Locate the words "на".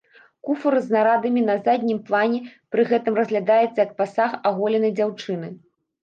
1.49-1.55